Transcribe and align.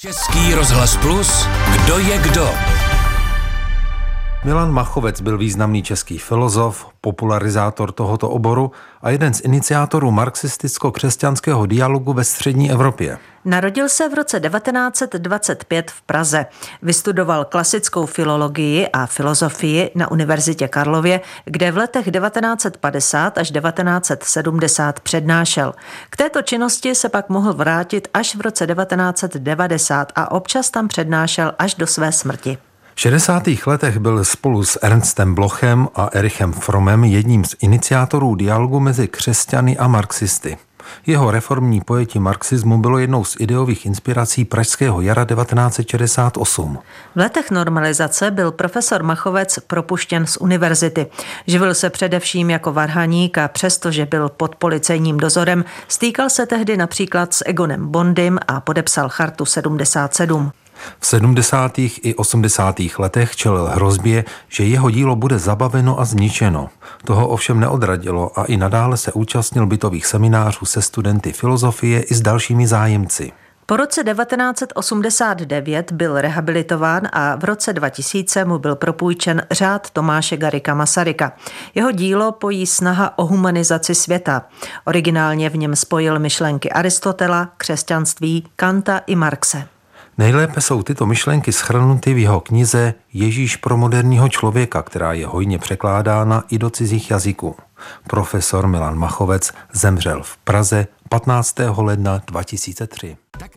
Český 0.00 0.54
rozhlas 0.54 0.96
plus, 0.96 1.46
kdo 1.72 1.98
je 1.98 2.18
kdo? 2.18 2.54
Milan 4.48 4.72
Machovec 4.72 5.20
byl 5.20 5.38
významný 5.38 5.82
český 5.82 6.18
filozof, 6.18 6.86
popularizátor 7.00 7.92
tohoto 7.92 8.30
oboru 8.30 8.72
a 9.02 9.10
jeden 9.10 9.34
z 9.34 9.40
iniciátorů 9.40 10.10
marxisticko-křesťanského 10.10 11.66
dialogu 11.66 12.12
ve 12.12 12.24
střední 12.24 12.70
Evropě. 12.70 13.18
Narodil 13.44 13.88
se 13.88 14.08
v 14.08 14.14
roce 14.14 14.40
1925 14.40 15.90
v 15.90 16.02
Praze. 16.02 16.46
Vystudoval 16.82 17.44
klasickou 17.44 18.06
filologii 18.06 18.88
a 18.88 19.06
filozofii 19.06 19.90
na 19.94 20.10
Univerzitě 20.10 20.68
Karlově, 20.68 21.20
kde 21.44 21.72
v 21.72 21.76
letech 21.76 22.10
1950 22.10 23.38
až 23.38 23.50
1970 23.50 25.00
přednášel. 25.00 25.74
K 26.10 26.16
této 26.16 26.42
činnosti 26.42 26.94
se 26.94 27.08
pak 27.08 27.28
mohl 27.28 27.52
vrátit 27.52 28.08
až 28.14 28.36
v 28.36 28.40
roce 28.40 28.66
1990 28.66 30.12
a 30.14 30.30
občas 30.30 30.70
tam 30.70 30.88
přednášel 30.88 31.52
až 31.58 31.74
do 31.74 31.86
své 31.86 32.12
smrti. 32.12 32.58
V 32.98 33.00
60. 33.00 33.42
letech 33.66 33.98
byl 33.98 34.24
spolu 34.24 34.64
s 34.64 34.78
Ernstem 34.82 35.34
Blochem 35.34 35.88
a 35.94 36.08
Erichem 36.12 36.52
Fromem 36.52 37.04
jedním 37.04 37.44
z 37.44 37.56
iniciátorů 37.60 38.34
dialogu 38.34 38.80
mezi 38.80 39.08
křesťany 39.08 39.78
a 39.78 39.88
marxisty. 39.88 40.56
Jeho 41.06 41.30
reformní 41.30 41.80
pojetí 41.80 42.18
marxismu 42.18 42.78
bylo 42.78 42.98
jednou 42.98 43.24
z 43.24 43.36
ideových 43.40 43.86
inspirací 43.86 44.44
Pražského 44.44 45.00
jara 45.00 45.24
1968. 45.24 46.78
V 47.14 47.18
letech 47.18 47.50
normalizace 47.50 48.30
byl 48.30 48.52
profesor 48.52 49.02
Machovec 49.02 49.58
propuštěn 49.66 50.26
z 50.26 50.36
univerzity. 50.36 51.06
Živil 51.46 51.74
se 51.74 51.90
především 51.90 52.50
jako 52.50 52.72
varhaník 52.72 53.38
a 53.38 53.48
přestože 53.48 54.06
byl 54.06 54.28
pod 54.28 54.54
policejním 54.54 55.16
dozorem, 55.16 55.64
stýkal 55.88 56.30
se 56.30 56.46
tehdy 56.46 56.76
například 56.76 57.34
s 57.34 57.44
Egonem 57.46 57.88
Bondym 57.88 58.38
a 58.48 58.60
podepsal 58.60 59.08
chartu 59.08 59.44
77. 59.44 60.52
V 61.00 61.06
70. 61.06 61.78
i 61.78 62.14
80. 62.14 62.76
letech 62.98 63.36
čelil 63.36 63.66
hrozbě, 63.66 64.24
že 64.48 64.64
jeho 64.64 64.90
dílo 64.90 65.16
bude 65.16 65.38
zabaveno 65.38 66.00
a 66.00 66.04
zničeno. 66.04 66.68
Toho 67.04 67.28
ovšem 67.28 67.60
neodradilo 67.60 68.38
a 68.40 68.44
i 68.44 68.56
nadále 68.56 68.96
se 68.96 69.12
účastnil 69.12 69.66
bytových 69.66 70.06
seminářů 70.06 70.66
se 70.66 70.82
studenty 70.82 71.32
filozofie 71.32 72.00
i 72.02 72.14
s 72.14 72.20
dalšími 72.20 72.66
zájemci. 72.66 73.32
Po 73.70 73.76
roce 73.76 74.04
1989 74.04 75.92
byl 75.92 76.20
rehabilitován 76.20 77.02
a 77.12 77.36
v 77.36 77.44
roce 77.44 77.72
2000 77.72 78.44
mu 78.44 78.58
byl 78.58 78.76
propůjčen 78.76 79.42
řád 79.50 79.90
Tomáše 79.90 80.36
Garika 80.36 80.74
Masaryka. 80.74 81.32
Jeho 81.74 81.90
dílo 81.90 82.32
pojí 82.32 82.66
snaha 82.66 83.18
o 83.18 83.26
humanizaci 83.26 83.94
světa. 83.94 84.42
Originálně 84.84 85.50
v 85.50 85.56
něm 85.56 85.76
spojil 85.76 86.18
myšlenky 86.18 86.70
Aristotela, 86.70 87.48
křesťanství, 87.56 88.46
Kanta 88.56 88.98
i 89.06 89.16
Marxe. 89.16 89.68
Nejlépe 90.18 90.60
jsou 90.60 90.82
tyto 90.82 91.06
myšlenky 91.06 91.52
schrnuty 91.52 92.14
v 92.14 92.18
jeho 92.18 92.40
knize 92.40 92.94
Ježíš 93.12 93.56
pro 93.56 93.76
moderního 93.76 94.28
člověka, 94.28 94.82
která 94.82 95.12
je 95.12 95.26
hojně 95.26 95.58
překládána 95.58 96.44
i 96.50 96.58
do 96.58 96.70
cizích 96.70 97.10
jazyků. 97.10 97.56
Profesor 98.06 98.66
Milan 98.66 98.98
Machovec 98.98 99.52
zemřel 99.72 100.22
v 100.22 100.36
Praze 100.36 100.86
15. 101.08 101.54
ledna 101.76 102.22
2003. 102.26 103.16